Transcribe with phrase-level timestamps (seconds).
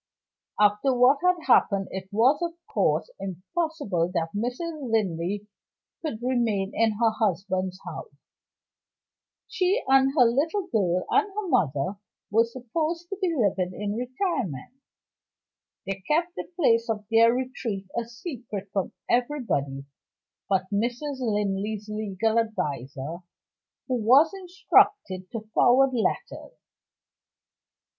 [0.59, 4.89] After what had happened, it was, of course, impossible that Mrs.
[4.91, 5.47] Linley
[6.01, 8.09] could remain in her husband's house.
[9.47, 11.99] She and her little girl, and her mother,
[12.31, 14.73] were supposed to be living in retirement.
[15.85, 19.85] They kept the place of their retreat a secret from everybody
[20.49, 21.19] but Mrs.
[21.19, 23.17] Linley's legal adviser,
[23.87, 26.57] who was instructed to forward letters.